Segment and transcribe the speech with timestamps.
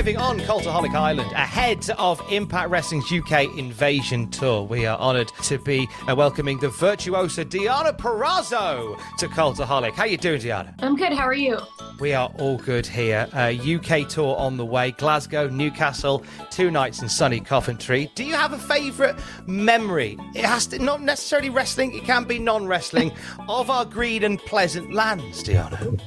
[0.00, 5.58] Arriving on Cultaholic Island ahead of Impact Wrestling's UK Invasion Tour, we are honoured to
[5.58, 9.92] be uh, welcoming the virtuosa Deonna Purrazzo to Cultaholic.
[9.92, 10.74] How are you doing, Deonna?
[10.78, 11.12] I'm good.
[11.12, 11.58] How are you?
[11.98, 13.28] We are all good here.
[13.34, 14.92] Uh, UK tour on the way.
[14.92, 18.10] Glasgow, Newcastle, two nights in sunny Coventry.
[18.14, 20.16] Do you have a favourite memory?
[20.34, 21.94] It has to not necessarily wrestling.
[21.94, 23.12] It can be non-wrestling
[23.50, 26.00] of our green and pleasant lands, Deonna.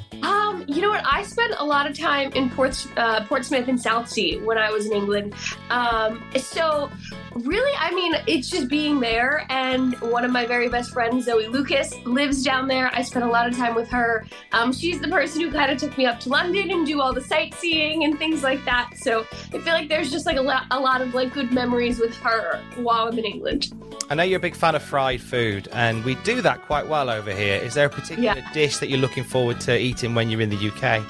[0.68, 1.04] You know what?
[1.06, 2.52] I spent a lot of time in
[2.98, 5.34] uh, Portsmouth and Southsea when I was in England.
[5.70, 6.90] Um, so
[7.36, 9.46] really, I mean, it's just being there.
[9.50, 12.90] And one of my very best friends, Zoe Lucas, lives down there.
[12.94, 14.26] I spent a lot of time with her.
[14.52, 17.14] Um, she's the person who kind of took me up to London and do all
[17.14, 18.92] the sightseeing and things like that.
[18.98, 19.22] So
[19.54, 22.16] I feel like there's just like a lot, a lot of like good memories with
[22.18, 23.74] her while I'm in England.
[24.10, 27.10] I know you're a big fan of fried food, and we do that quite well
[27.10, 27.56] over here.
[27.62, 28.52] Is there a particular Yeah.
[28.54, 31.02] dish that you're looking forward to eating when you're in the UK?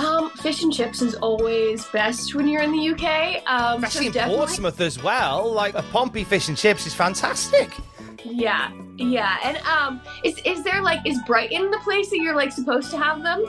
[0.00, 3.42] Um, fish and chips is always best when you're in the UK.
[3.46, 5.52] Um, so Especially in definitely- Portsmouth as well.
[5.52, 7.76] Like a Pompey fish and chips is fantastic.
[8.24, 9.36] Yeah, yeah.
[9.42, 12.98] And um, is is there like is Brighton the place that you're like supposed to
[12.98, 13.44] have them?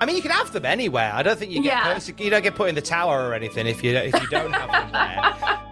[0.00, 1.12] I mean, you can have them anywhere.
[1.14, 2.14] I don't think you get Yeah.
[2.24, 4.70] you don't get put in the tower or anything if you if you don't have
[4.70, 5.60] them there.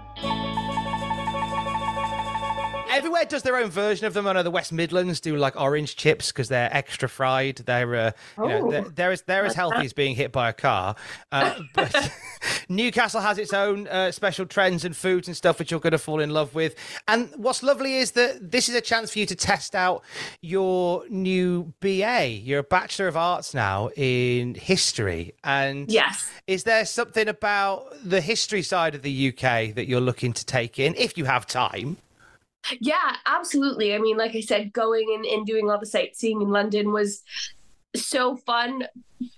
[2.96, 4.26] Everywhere does their own version of them.
[4.26, 7.56] I know the West Midlands do like orange chips because they're extra fried.
[7.58, 8.70] They're, uh, you know, Oh.
[8.70, 10.96] they're, they're as they're as healthy as being hit by a car.
[11.30, 12.12] Uh, but
[12.68, 15.98] Newcastle has its own uh, special trends and foods and stuff which you're going to
[15.98, 16.74] fall in love with.
[17.06, 20.02] And what's lovely is that this is a chance for you to test out
[20.40, 22.26] your new BA.
[22.42, 25.34] You're a Bachelor of Arts now in history.
[25.44, 26.28] And Yes.
[26.46, 30.78] is there something about the history side of the UK that you're looking to take
[30.78, 31.98] in if you have time?
[32.80, 33.94] Yeah, absolutely.
[33.94, 37.22] I mean, like I said, going and, and doing all the sightseeing in London was
[37.94, 38.82] so fun.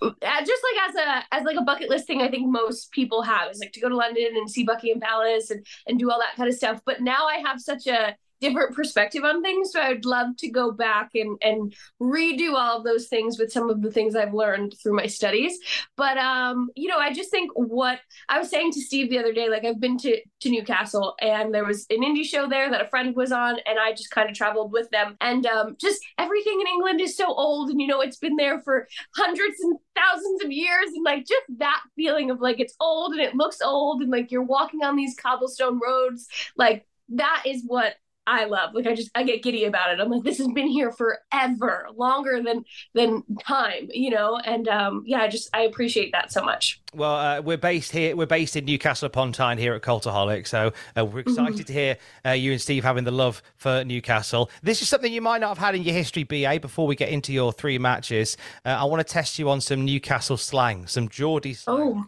[0.01, 0.11] Uh,
[0.45, 3.51] Just like as a as like a bucket list thing, I think most people have
[3.51, 6.35] is like to go to London and see Buckingham Palace and and do all that
[6.35, 6.81] kind of stuff.
[6.85, 10.71] But now I have such a different perspective on things, so I'd love to go
[10.71, 14.75] back and and redo all of those things with some of the things I've learned
[14.81, 15.57] through my studies.
[15.97, 19.33] But um, you know, I just think what I was saying to Steve the other
[19.33, 22.81] day, like I've been to to Newcastle and there was an indie show there that
[22.81, 25.17] a friend was on, and I just kind of traveled with them.
[25.21, 28.61] And um, just everything in England is so old, and you know, it's been there
[28.61, 33.13] for hundreds and thousands of years, and like just that feeling of like it's old
[33.13, 37.63] and it looks old, and like you're walking on these cobblestone roads, like that is
[37.65, 37.95] what
[38.29, 38.75] I love.
[38.75, 39.99] Like I just I get giddy about it.
[39.99, 42.63] I'm like, this has been here forever, longer than
[42.93, 44.37] than time, you know.
[44.37, 46.79] And um, yeah, I just I appreciate that so much.
[46.93, 48.15] Well, uh, we're based here.
[48.15, 51.97] We're based in Newcastle upon Tyne here at Cultaholic, so uh, we're excited to hear
[52.23, 54.51] uh, you and Steve having the love for Newcastle.
[54.61, 56.59] This is something you might not have had in your history, BA.
[56.59, 59.85] Before we get into your three matches, uh, I want to test you on some
[59.85, 62.05] Newcastle slang, some Geordie slang.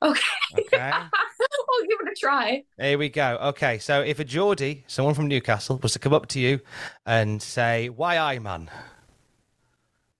[0.00, 0.20] Oh, okay.
[0.58, 2.64] Okay, I'll give it a try.
[2.78, 3.36] here we go.
[3.42, 6.60] Okay, so if a Geordie, someone from Newcastle, was to come up to you
[7.06, 8.70] and say, "Why I man?"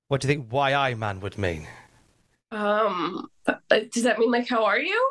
[0.09, 1.67] What do you think "Why I man" would mean?
[2.53, 3.55] Um, uh,
[3.93, 5.11] does that mean like how are you?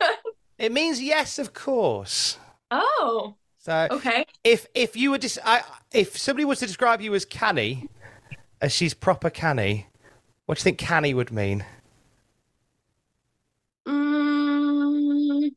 [0.58, 2.38] It means yes, of course.
[2.70, 4.24] Oh, So okay.
[4.44, 7.88] if if you were dis- I, if somebody was to describe you as canny,
[8.60, 9.88] as she's proper canny,
[10.46, 11.64] what do you think canny would mean?
[13.88, 15.50] Mm,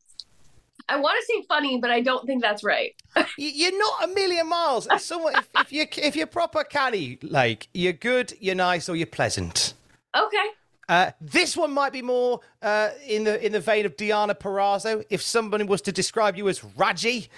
[0.88, 2.94] I want to say funny, but I don't think that's right.
[3.38, 4.86] You're not a million miles.
[5.02, 9.06] Someone, if, if you if you're proper canny, like you're good, you're nice, or you're
[9.06, 9.74] pleasant.
[10.16, 10.46] Okay.
[10.88, 15.04] Uh, this one might be more uh, in the in the vein of Deonna Purrazzo.
[15.10, 17.28] If somebody was to describe you as Raji,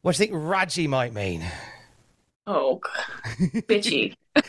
[0.00, 1.44] what do you think Raji might mean?
[2.46, 2.80] Oh,
[3.38, 4.14] bitchy.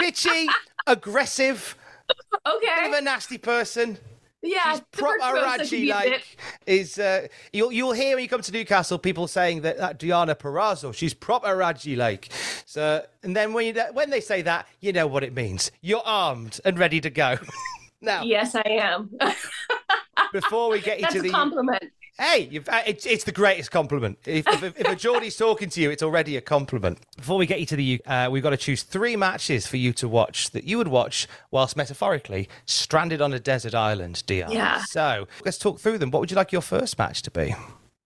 [0.00, 0.46] Bitchy,
[0.86, 1.76] aggressive,
[2.46, 2.66] Okay.
[2.76, 3.98] bit of a nasty person.
[4.42, 4.70] Yeah.
[4.72, 7.92] She's the proper first roast I Raji be a bit- like is uh, you'll you'll
[7.92, 11.94] hear when you come to Newcastle people saying that that Deonna Purrazzo she's proper Raji
[11.96, 12.30] like
[12.64, 16.02] so and then when you when they say that you know what it means you're
[16.06, 17.36] armed and ready to go
[18.00, 19.10] now Yes, I am.
[20.32, 21.84] before we get you That's to a the compliment.
[22.20, 25.80] Hey you've, uh, it's it's the greatest compliment if, if, if a Geordie's talking to
[25.80, 28.58] you it's already a compliment before we get you to the uh, we've got to
[28.58, 33.32] choose three matches for you to watch that you would watch whilst metaphorically stranded on
[33.32, 34.82] a desert island Deonna Yeah.
[34.84, 37.54] so let's talk through them what would you like your first match to be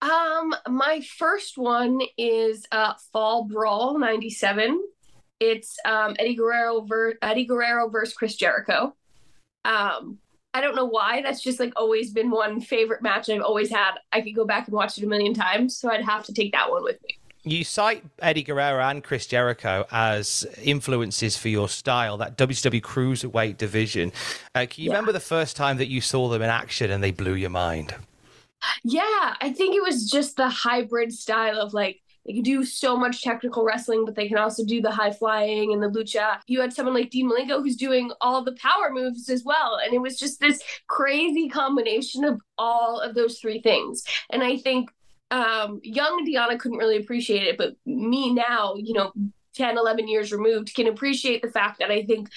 [0.00, 4.81] Um, my first one is uh Fall Brawl '97.
[5.40, 8.94] It's um Eddie Guerrero ver- Eddie Guerrero versus Chris Jericho.
[9.64, 10.19] Um,
[10.54, 11.20] I don't know why.
[11.20, 13.96] That's just like always been one favorite match I've always had.
[14.12, 16.52] I could go back and watch it a million times, so I'd have to take
[16.52, 17.18] that one with me.
[17.46, 23.58] You cite Eddie Guerrero and Chris Jericho as influences for your style, that WCW Cruiserweight
[23.58, 24.12] division.
[24.54, 24.94] Uh, can you Yeah.
[24.94, 27.94] remember the first time that you saw them in action and they blew your mind?
[28.82, 32.96] Yeah, I think it was just the hybrid style of like they can do so
[32.96, 36.38] much technical wrestling, but they can also do the high flying and the lucha.
[36.46, 39.78] You had someone like Dean Malenko who's doing all the power moves as well.
[39.84, 44.04] And it was just this crazy combination of all of those three things.
[44.30, 44.90] And I think
[45.30, 49.12] um, young Deonna couldn't really appreciate it, but me now, you know,
[49.54, 52.28] 10, 11 years removed, can appreciate the fact that I think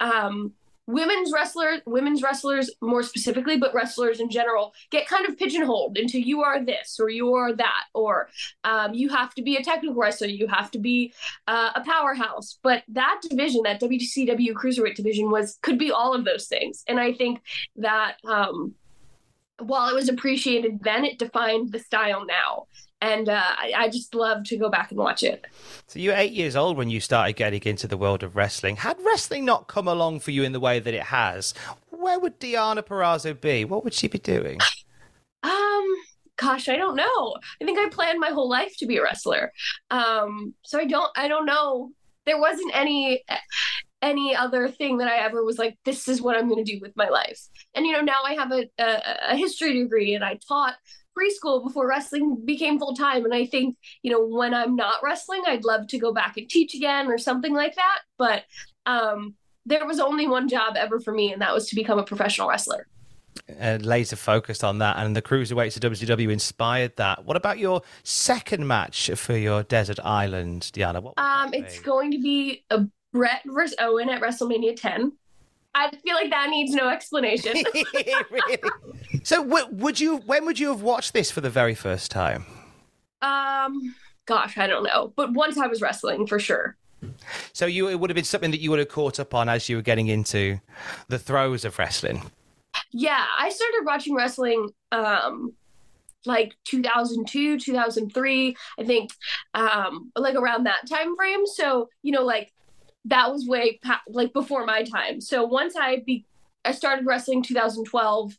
[0.00, 0.52] um,
[0.86, 6.20] women's wrestlers, women's wrestlers more specifically, but wrestlers in general get kind of pigeonholed into
[6.20, 8.28] you are this or you are that, or
[8.64, 11.12] um, you have to be a technical wrestler, you have to be
[11.48, 12.58] uh, a powerhouse.
[12.62, 17.00] But that division, that WCW cruiserweight division, was could be all of those things, and
[17.00, 17.40] I think
[17.76, 18.16] that.
[18.24, 18.74] Um,
[19.58, 22.66] while it was appreciated then, it defined the style now.
[23.00, 25.46] And uh, I, I just love to go back and watch it.
[25.86, 28.76] So you were eight years old when you started getting into the world of wrestling.
[28.76, 31.52] Had wrestling not come along for you in the way that it has,
[31.90, 33.64] where would Deonna Purrazzo be?
[33.64, 34.58] What would she be doing?
[35.42, 35.86] Um,
[36.36, 37.36] gosh, I don't know.
[37.60, 39.52] I think I planned my whole life to be a wrestler.
[39.90, 41.90] Um, so I don't, I don't know.
[42.24, 43.22] There wasn't any
[44.02, 46.78] any other thing that I ever was like, this is what I'm going to do
[46.80, 47.40] with my life.
[47.74, 50.74] And you know, now I have a, a, a history degree, and I taught
[51.18, 53.24] preschool before wrestling became full time.
[53.24, 56.48] And I think you know, when I'm not wrestling, I'd love to go back and
[56.48, 58.00] teach again or something like that.
[58.18, 58.44] But
[58.84, 59.34] um,
[59.64, 62.48] there was only one job ever for me, and that was to become a professional
[62.48, 62.86] wrestler.
[63.60, 67.24] uh, laser focused on that, and the cruiserweights of WCW inspired that.
[67.24, 71.02] What about your second match for your desert island, Deonna?
[71.02, 72.86] What Um, it's going to be a
[73.16, 75.12] Brett versus Owen at WrestleMania 10.
[75.74, 77.54] I feel like that needs no explanation.
[78.30, 78.58] really?
[79.24, 80.18] So, w- would you?
[80.18, 82.46] When would you have watched this for the very first time?
[83.22, 83.94] um,
[84.26, 86.76] gosh, I don't know, but once I was wrestling for sure.
[87.52, 89.68] So, you it would have been something that you would have caught up on as
[89.68, 90.60] you were getting into
[91.08, 92.22] the throes of wrestling.
[92.92, 95.52] Yeah, I started watching wrestling um
[96.24, 99.10] like 2002, 2003, I think
[99.54, 101.46] um like around that time frame.
[101.46, 102.52] So, you know, like
[103.06, 105.20] that was way like before my time.
[105.20, 106.24] So once I be
[106.64, 108.36] I started wrestling 2012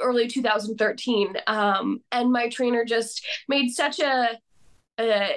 [0.00, 4.38] early 2013 um and my trainer just made such a
[4.98, 5.28] uh,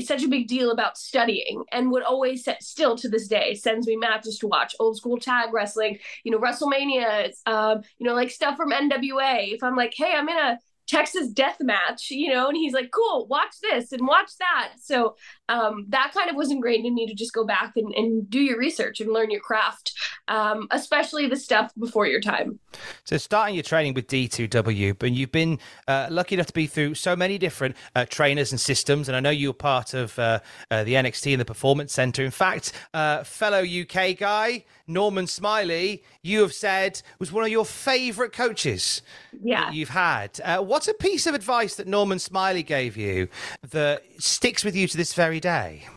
[0.00, 3.88] such a big deal about studying and would always set, still to this day sends
[3.88, 8.30] me matches to watch old school tag wrestling you know wrestlemania um you know like
[8.30, 10.58] stuff from nwa if i'm like hey i'm in a
[10.88, 15.14] texas death match you know and he's like cool watch this and watch that so
[15.48, 18.40] um that kind of was ingrained in me to just go back and, and do
[18.40, 19.92] your research and learn your craft
[20.28, 22.58] um especially the stuff before your time
[23.04, 26.94] So, starting your training with D2W, but you've been uh, lucky enough to be through
[26.94, 29.08] so many different uh, trainers and systems.
[29.08, 30.40] And I know you were part of uh,
[30.70, 32.24] uh, the NXT and the Performance Center.
[32.24, 37.64] In fact, uh, fellow UK guy, Norman Smiley, you have said was one of your
[37.64, 39.02] favorite coaches
[39.42, 40.38] yeah that you've had.
[40.44, 43.26] Uh, what's a piece of advice that Norman Smiley gave you
[43.70, 45.88] that sticks with you to this very day?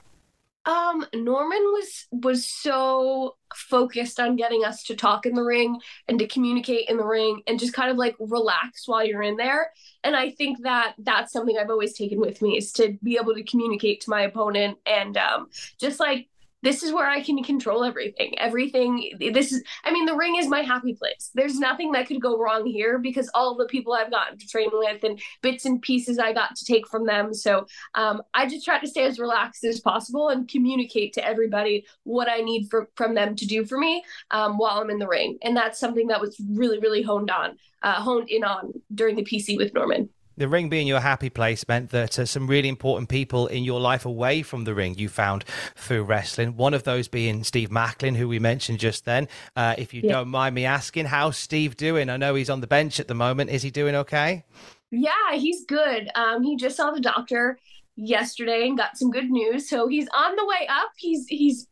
[0.66, 6.18] Um, Norman was was so focused on getting us to talk in the ring and
[6.18, 9.72] to communicate in the ring and just kind of like relax while you're in there.
[10.04, 13.36] And I think that that's something I've always taken with me is to be able
[13.36, 16.28] to communicate to my opponent and um, just like
[16.62, 18.38] this is where I can control everything.
[18.38, 21.32] Everything, this is, I mean, the ring is my happy place.
[21.34, 24.70] There's nothing that could go wrong here because all the people I've gotten to train
[24.72, 27.34] with and bits and pieces I got to take from them.
[27.34, 27.66] So
[27.96, 32.30] um, I just try to stay as relaxed as possible and communicate to everybody what
[32.30, 35.38] I need for, from them to do for me um, while I'm in the ring.
[35.42, 39.24] And that's something that was really, really honed on, uh, honed in on during the
[39.24, 43.10] PC with Norman the ring being your happy place meant that uh, some really important
[43.10, 45.46] people in your life away from the ring you found
[45.76, 46.56] through wrestling.
[46.58, 49.28] One of those being Steve Maclin, who we mentioned just then.
[49.56, 50.14] Uh, if you yeah.
[50.14, 52.10] don't mind me asking, how's Steve doing?
[52.10, 53.50] I know he's on the bench at the moment.
[53.50, 54.46] Is he doing okay?
[54.92, 56.10] Yeah, he's good.
[56.16, 57.58] Um, he just saw the doctor
[57.96, 59.70] yesterday and got some good news.
[59.70, 60.92] So he's on the way up.
[60.98, 61.68] He's he's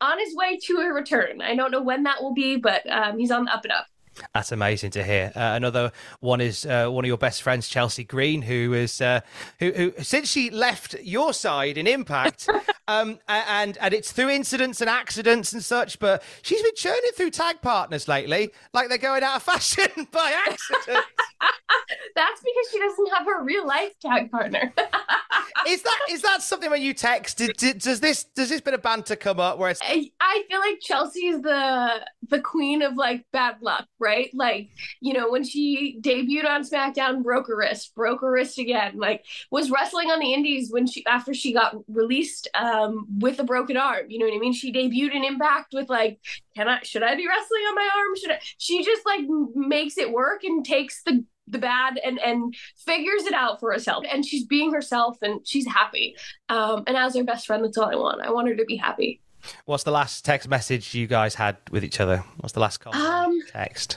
[0.00, 1.40] on his way to a return.
[1.40, 3.86] I don't know when that will be, but um, he's on the up and up.
[4.34, 5.32] That's amazing to hear.
[5.34, 9.20] Uh, another one is uh, one of your best friends, Chelsea Green, who is uh,
[9.58, 12.48] who, who, since she left your side in Impact,
[12.88, 17.30] um, and and it's through incidents and accidents and such, but she's been churning through
[17.30, 21.04] tag partners lately, like they're going out of fashion by accident.
[22.16, 24.72] That's because she doesn't have her real life tag partner.
[25.68, 27.38] is that is that something when you text?
[27.38, 29.80] Did, did, does this does this bit of banter come up where it's?
[29.82, 34.30] I, I feel like Chelsea's the the queen of like bad luck, right?
[34.34, 38.96] Like you know when she debuted on SmackDown, broke her wrist, broke her wrist again.
[38.96, 43.44] Like was wrestling on the Indies when she after she got released um, with a
[43.44, 44.06] broken arm.
[44.08, 44.52] You know what I mean?
[44.52, 46.20] She debuted in Impact with like,
[46.54, 48.16] can I should I be wrestling on my arm?
[48.16, 48.40] Should I?
[48.58, 49.20] She just like
[49.54, 54.04] makes it work and takes the the bad and and figures it out for herself
[54.12, 56.14] and she's being herself and she's happy
[56.48, 58.76] um and as her best friend that's all i want i want her to be
[58.76, 59.18] happy
[59.64, 62.94] what's the last text message you guys had with each other what's the last call
[62.94, 63.96] um, text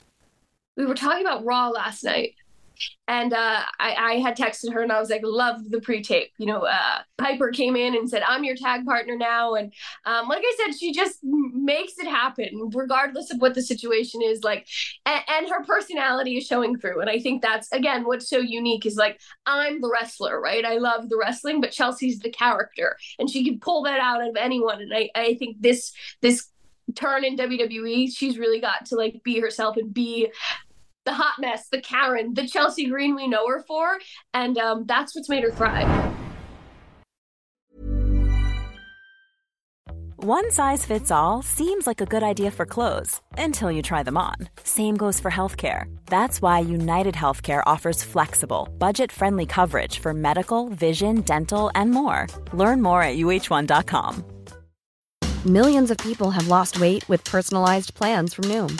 [0.77, 2.35] we were talking about raw last night
[3.07, 6.31] and uh, I, I, had texted her and I was like, love the pre-tape.
[6.38, 9.55] You know, uh, Piper came in and said, I'm your tag partner now.
[9.55, 9.73] And
[10.05, 14.43] um, like I said, she just makes it happen regardless of what the situation is
[14.43, 14.67] like.
[15.05, 17.01] And, and her personality is showing through.
[17.01, 20.63] And I think that's, again, what's so unique is like, I'm the wrestler, right?
[20.63, 24.35] I love the wrestling, but Chelsea's the character and she can pull that out of
[24.38, 24.81] anyone.
[24.81, 26.47] And I, I think this, this
[26.95, 30.31] turn in WWE, she's really got to like be herself and be
[31.05, 34.00] the hot mess, the Karen, the Chelsea Green we know her for.
[34.34, 36.12] And um, that's what's made her thrive.
[40.24, 44.20] One size fits all seems like a good idea for clothes until you try them
[44.20, 44.36] on.
[44.63, 45.86] Same goes for healthcare.
[46.05, 52.27] That's why United Healthcare offers flexible, budget friendly coverage for medical, vision, dental, and more.
[52.53, 54.24] Learn more at uh1.com.
[55.48, 58.79] Millions of people have lost weight with personalized plans from Noom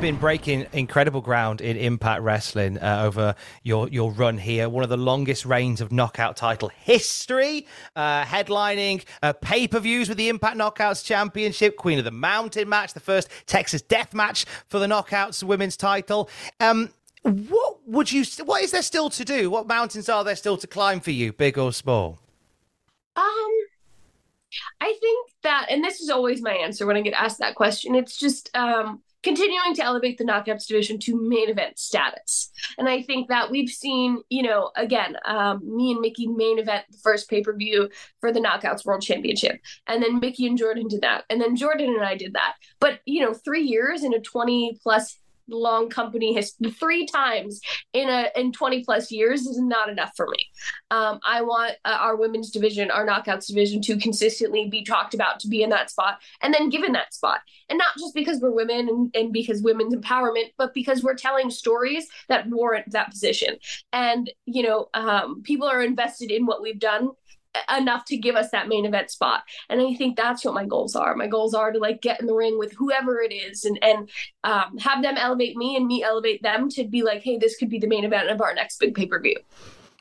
[0.00, 4.66] You've been breaking incredible ground in Impact Wrestling uh, over your your run here.
[4.70, 10.08] One of the longest reigns of knockout title history, uh, headlining uh, pay per views
[10.08, 14.46] with the Impact Knockouts Championship, Queen of the Mountain match, the first Texas Death match
[14.68, 16.30] for the Knockouts Women's title.
[16.60, 16.88] Um,
[17.22, 18.24] what would you?
[18.46, 19.50] What is there still to do?
[19.50, 22.18] What mountains are there still to climb for you, big or small?
[23.16, 23.50] Um,
[24.80, 27.94] I think that, and this is always my answer when I get asked that question.
[27.94, 32.50] It's just um continuing to elevate the knockouts division to main event status.
[32.78, 36.84] And I think that we've seen, you know, again, um, me and Mickie main event
[36.90, 39.60] the first pay per view for the Knockouts World Championship.
[39.86, 41.24] And then Mickie and Jordynne did that.
[41.28, 42.54] And then Jordynne and I did that.
[42.80, 45.18] But, you know, three years in a 20 plus
[45.50, 47.60] long company history three times
[47.92, 50.38] in a in 20 plus years is not enough for me.
[50.90, 55.40] Um, i want uh, our women's division our knockouts division to consistently be talked about
[55.40, 57.40] to be in that spot and then given that spot.
[57.68, 61.50] And not just because we're women and, and because women's empowerment but because we're telling
[61.50, 63.56] stories that warrant that position.
[63.92, 67.10] And you know um, people are invested in what we've done
[67.76, 69.42] enough to give us that main event spot.
[69.68, 71.14] And I think that's what my goals are.
[71.14, 74.08] My goals are to like get in the ring with whoever it is and and
[74.44, 77.68] um, have them elevate me and me elevate them to be like, hey, this could
[77.68, 79.36] be the main event of our next big pay per view.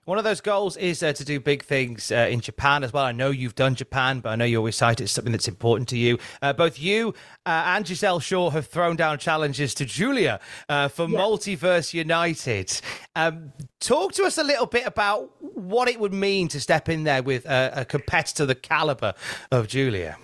[0.06, 3.06] One of those goals is uh, to do big things uh, in Japan as well.
[3.06, 5.48] I know you've done Japan, but I know you always cite it as something that's
[5.48, 6.18] important to you.
[6.42, 7.14] Uh, both you
[7.46, 11.20] uh, and Gisele Shaw have thrown down challenges to Giulia uh, for yeah.
[11.20, 12.82] Multiverse United.
[13.16, 17.04] Um, talk to us a little bit about what it would mean to step in
[17.04, 19.14] there with a, a competitor the caliber
[19.52, 20.18] of Giulia.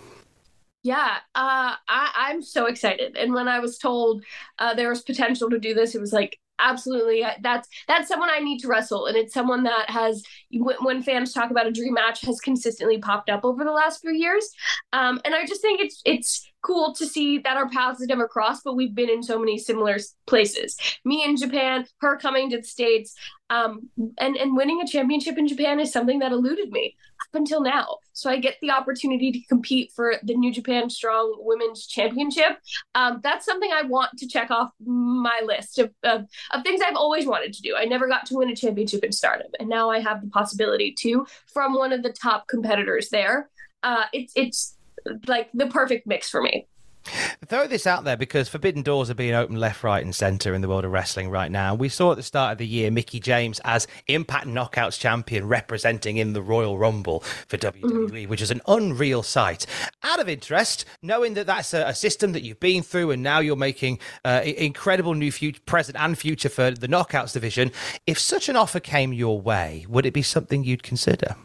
[0.86, 3.18] Yeah, uh, I, am so excited.
[3.18, 4.24] And when I was told
[4.60, 7.24] uh, there was potential to do this, it was like, absolutely.
[7.42, 11.52] That's that's someone i need to wrestle and it's someone that has when fans talk
[11.52, 14.50] about a dream match has consistently popped up over the last few years.
[14.94, 18.28] Um, and i just think it's it's cool to see that our paths have never
[18.28, 22.58] crossed but we've been in so many similar places me in japan her coming to
[22.58, 23.16] the states
[23.50, 27.62] um, and and winning a championship in japan is something that eluded me up until
[27.62, 27.98] now.
[28.14, 32.60] So I get the opportunity to compete for the New Japan Strong Women's Championship.
[32.94, 36.96] Um, that's something I want to check off my list of, of, of things I've
[36.96, 37.76] always wanted to do.
[37.76, 40.94] I never got to win a championship in Stardom, and now I have the possibility
[41.00, 43.50] to from one of the top competitors there.
[43.84, 44.75] Uh, it's it's
[45.28, 46.68] like the perfect mix for me.
[47.48, 50.62] Throw this out there because forbidden doors are being opened left, right, and centre in
[50.62, 51.76] the world of wrestling right now.
[51.76, 56.18] We saw at the start of the year Mickie James as Impact Knockouts champion representing
[56.18, 58.30] in the Royal Rumble for WWE, mm-hmm.
[58.30, 59.68] which is an unreal sight.
[60.04, 63.40] Out of interest, knowing that that's a, a system that you've been through and now
[63.40, 67.72] you're making uh, incredible new future, present and future for the Knockouts division,
[68.08, 71.36] if such an offer came your way, would it be something you'd consider?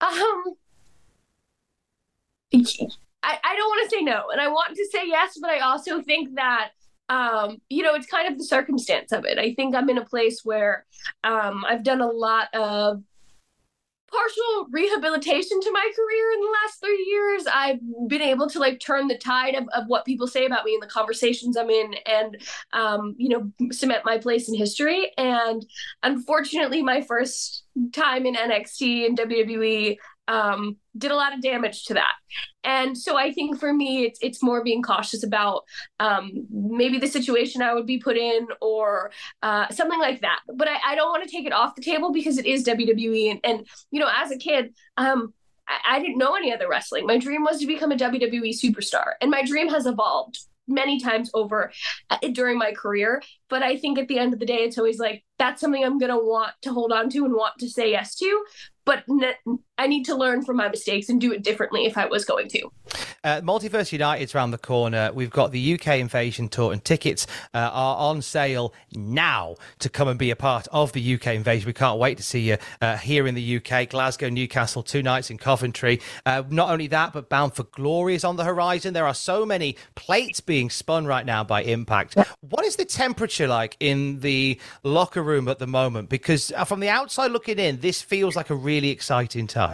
[0.00, 0.55] Um
[3.22, 5.60] I, I don't want to say no and I want to say yes, but I
[5.60, 6.70] also think that
[7.08, 9.38] um, you know, it's kind of the circumstance of it.
[9.38, 10.86] I think I'm in a place where
[11.22, 13.02] um, I've done a lot of
[14.10, 17.44] partial rehabilitation to my career in the last three years.
[17.52, 20.74] I've been able to like turn the tide of, of what people say about me
[20.74, 22.36] and the conversations I'm in and,
[22.72, 25.12] um, you know, cement my place in history.
[25.18, 25.64] And
[26.02, 29.96] unfortunately, my first time in NXT and WWE,
[30.28, 32.14] um, did a lot of damage to that.
[32.64, 35.64] And so I think for me, it's it's more being cautious about
[36.00, 40.40] um, maybe the situation I would be put in or uh, something like that.
[40.52, 43.30] But I, I don't want to take it off the table because it is WWE.
[43.30, 45.32] And, and you know, as a kid, um,
[45.68, 47.06] I, I didn't know any other wrestling.
[47.06, 51.30] My dream was to become a WWE superstar, and my dream has evolved many times
[51.32, 51.70] over
[52.10, 53.22] uh, during my career.
[53.48, 55.98] But I think at the end of the day, it's always like that's something I'm
[55.98, 58.44] going to want to hold on to and want to say yes to
[58.86, 59.02] but
[59.78, 62.48] I need to learn from my mistakes and do it differently if I was going
[62.48, 62.70] to.
[63.22, 65.10] Uh, Multiverse United's around the corner.
[65.12, 70.08] We've got the UK Invasion tour, and tickets uh, are on sale now to come
[70.08, 71.66] and be a part of the UK Invasion.
[71.66, 75.30] We can't wait to see you uh, here in the UK, Glasgow, Newcastle, two nights
[75.30, 76.00] in Coventry.
[76.24, 78.94] Uh, not only that, but Bound for Glory is on the horizon.
[78.94, 82.16] There are so many plates being spun right now by Impact.
[82.40, 86.08] What is the temperature like in the locker room at the moment?
[86.08, 89.65] Because uh, from the outside looking in, this feels like a really exciting time.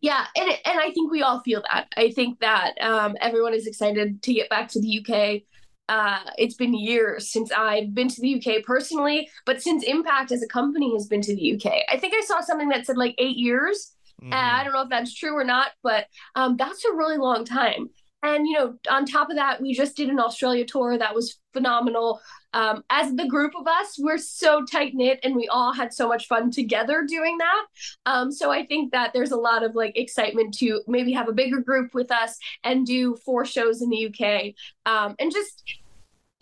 [0.00, 1.88] Yeah, and and I think we all feel that.
[1.96, 5.42] I think that um, everyone is excited to get back to the UK.
[5.86, 10.42] Uh, it's been years since I've been to the UK personally, but since Impact as
[10.42, 13.14] a company has been to the UK, I think I saw something that said like
[13.18, 13.94] eight years.
[14.22, 14.32] Mm-hmm.
[14.32, 17.90] I don't know if that's true or not, but um, that's a really long time.
[18.22, 21.38] And you know, on top of that, we just did an Australia tour that was
[21.52, 22.20] phenomenal.
[22.54, 26.08] Um, as the group of us, we're so tight knit, and we all had so
[26.08, 27.66] much fun together doing that.
[28.06, 31.32] Um, so I think that there's a lot of like excitement to maybe have a
[31.32, 34.54] bigger group with us and do four shows in the UK,
[34.86, 35.62] um, and just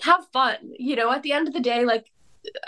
[0.02, 0.56] have fun.
[0.78, 2.06] You know, at the end of the day, like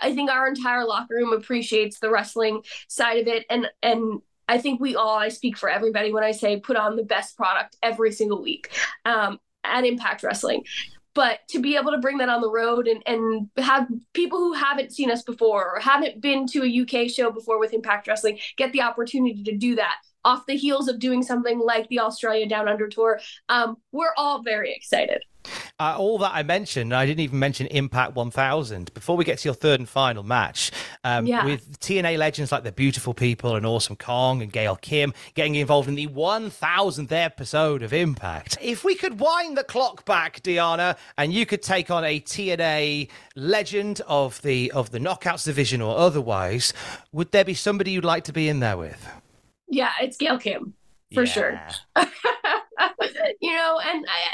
[0.01, 4.59] I think our entire locker room appreciates the wrestling side of it, and and I
[4.59, 7.77] think we all, I speak for everybody when I say put on the best product
[7.83, 8.71] every single week
[9.05, 10.65] um, at Impact Wrestling.
[11.15, 14.53] But to be able to bring that on the road and, and have people who
[14.53, 18.39] haven't seen us before or haven't been to a UK show before with Impact Wrestling
[18.57, 22.49] get the opportunity to do that off the heels of doing something like the Australia
[22.49, 25.23] Down Under tour, um, we're all very excited.
[25.79, 28.95] Uh, all that I mentioned, I didn't even mention Impact 1000.
[28.95, 30.71] Before we get to your third and final match,
[31.05, 31.45] um, yeah.
[31.45, 35.89] with TNA legends like the Beautiful People and Awesome Kong and Gail Kim getting involved
[35.89, 38.59] in the 1000th episode of Impact.
[38.61, 43.09] If we could wind the clock back, Deonna, and you could take on a TNA
[43.37, 46.73] legend of the of the Knockouts division or otherwise,
[47.13, 49.07] would there be somebody you'd like to be in there with?
[49.69, 50.75] Yeah, it's Gail Kim
[51.13, 51.33] for yeah.
[51.33, 51.61] sure.
[53.41, 54.33] you know, and I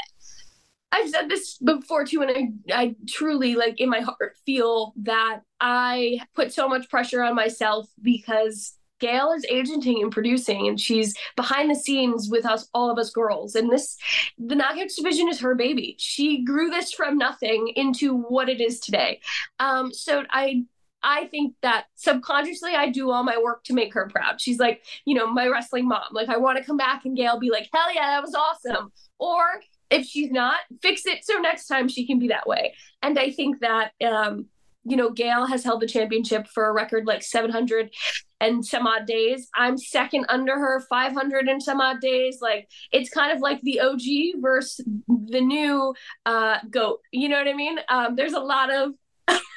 [0.91, 5.41] I've said this before too, and I, I truly like in my heart feel that
[5.59, 11.15] I put so much pressure on myself because Gail is agenting and producing, and she's
[11.35, 13.55] behind the scenes with us, all of us girls.
[13.55, 13.97] And this,
[14.37, 15.95] the Knockouts division is her baby.
[15.97, 19.19] She grew this from nothing into what it is today.
[19.59, 20.65] Um, so I
[21.03, 24.39] I think that subconsciously I do all my work to make her proud.
[24.39, 26.03] She's like, you know, my wrestling mom.
[26.11, 28.91] Like I want to come back and Gail be like, hell yeah, that was awesome.
[29.17, 29.41] Or
[29.91, 32.73] if she's not, fix it so next time she can be that way.
[33.01, 34.47] And I think that um,
[34.83, 37.91] you know, Gail has held the championship for a record like 700
[38.39, 39.47] and some odd days.
[39.55, 42.39] I'm second under her, 500 and some odd days.
[42.41, 45.93] Like it's kind of like the OG versus the new
[46.25, 47.01] uh, goat.
[47.11, 47.77] You know what I mean?
[47.89, 48.93] Um, there's a lot of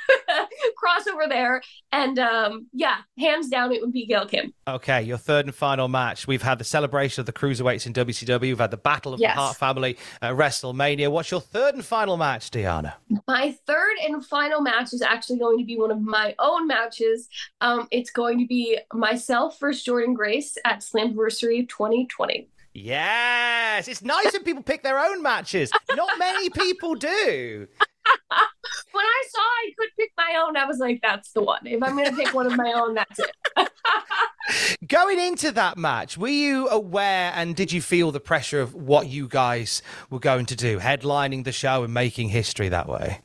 [0.82, 1.62] crossover there.
[1.92, 4.52] And um, yeah, hands down, it would be Gail Kim.
[4.66, 6.26] Okay, your third and final match.
[6.26, 8.40] We've had the celebration of the cruiserweights in WCW.
[8.40, 9.34] We've had the Battle of yes.
[9.34, 11.10] the Hart Family at WrestleMania.
[11.10, 12.94] What's your third and final match, Deonna?
[13.26, 17.28] My third and final match is actually going to be one of my own matches.
[17.60, 22.48] Um, it's going to be myself versus Jordynne Grace at Slammiversary 2020.
[22.74, 25.70] Yes, it's nice when people pick their own matches.
[25.94, 27.68] Not many people do.
[28.92, 31.66] when I saw I could pick my own, I was like, that's the one.
[31.66, 33.36] If I'm going to pick one of my own, that's it.
[34.88, 39.08] Going into that match, were you aware and did you feel the pressure of what
[39.08, 43.20] you guys were going to do, headlining the show and making history that way?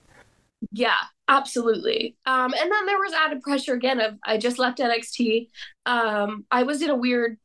[0.72, 0.96] Yeah,
[1.28, 2.16] absolutely.
[2.26, 5.50] Um, and then there was added pressure again of I just left NXT.
[5.86, 7.38] Um, I was in a weird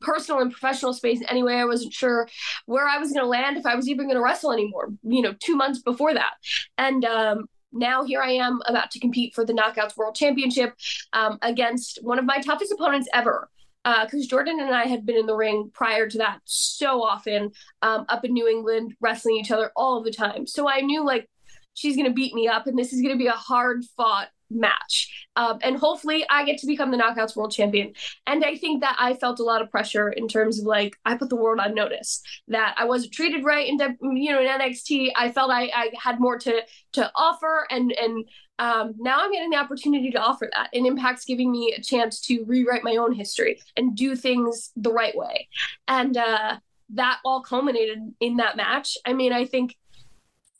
[0.00, 1.54] personal and professional space anyway.
[1.54, 2.28] I wasn't sure
[2.66, 5.22] where I was going to land, if I was even going to wrestle anymore, you
[5.22, 6.32] know, two months before that.
[6.78, 10.74] And um, now here I am about to compete for the Knockouts World Championship
[11.12, 13.48] um, against one of my toughest opponents ever.
[13.82, 17.50] Because uh, Jordynne and I had been in the ring prior to that so often
[17.80, 20.46] um, up in New England, wrestling each other all the time.
[20.46, 21.30] So I knew like
[21.72, 24.28] she's going to beat me up and this is going to be a hard fought
[24.50, 25.26] match.
[25.36, 27.92] Um, and hopefully I get to become the Knockouts World Champion.
[28.26, 31.16] And I think that I felt a lot of pressure in terms of like, I
[31.16, 33.78] put the world on notice that I wasn't treated right in,
[34.16, 35.12] you know, in NXT.
[35.16, 39.48] I felt I, I had more to, to offer and, and, um, now I'm getting
[39.48, 43.14] the opportunity to offer that, and Impact's giving me a chance to rewrite my own
[43.14, 45.48] history and do things the right way.
[45.88, 46.58] And uh,
[46.94, 48.98] that all culminated in that match.
[49.06, 49.76] I mean, I think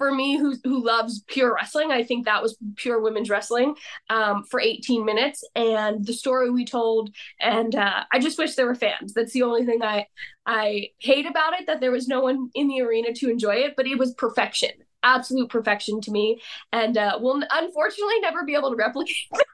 [0.00, 3.74] for me who who loves pure wrestling i think that was pure women's wrestling
[4.08, 5.44] um, for 18 minutes.
[5.54, 9.12] And the story we told and uh, i just wish there were fans.
[9.12, 10.06] That's the only thing i
[10.46, 13.74] i hate about it that there was no one in the arena to enjoy it
[13.76, 14.70] but it was perfection
[15.02, 16.40] absolute perfection to me.
[16.72, 19.16] And uh, we'll unfortunately never be able to replicate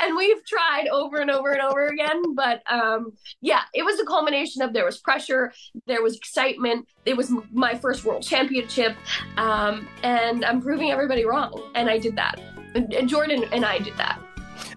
[0.00, 4.04] and we've tried over and over and over again but um yeah it was a
[4.04, 5.52] culmination of there was pressure
[5.86, 8.96] there was excitement it was my first world championship
[9.36, 12.40] um and i'm proving everybody wrong and i did that.
[12.74, 14.20] And Jordynne and i did that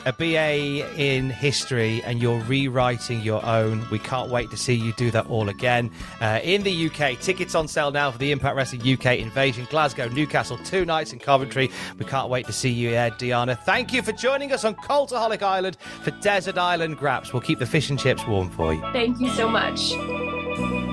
[0.05, 3.85] a BA in history and you're rewriting your own.
[3.91, 5.91] We can't wait to see you do that all again.
[6.21, 10.07] Uh, in the UK, tickets on sale now for the Impact Wrestling UK Invasion, Glasgow,
[10.09, 11.69] Newcastle, two nights in Coventry.
[11.97, 13.57] We can't wait to see you there, Deonna.
[13.63, 17.33] Thank you for joining us on Cultaholic Island for Desert Island Graps.
[17.33, 18.81] We'll keep the fish and chips warm for you.
[18.93, 20.92] Thank you so much.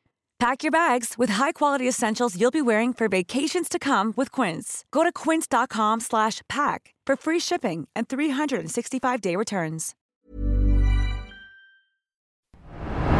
[0.41, 4.83] Pack your bags with high-quality essentials you'll be wearing for vacations to come with Quince.
[4.89, 9.93] Go to quince.com slash pack for free shipping and 365-day returns.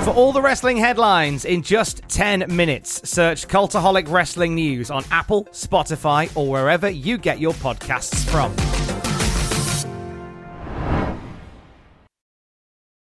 [0.04, 5.44] For all the wrestling headlines in just 10 minutes, search Cultaholic Wrestling News on Apple,
[5.52, 8.52] Spotify, or wherever you get your podcasts from.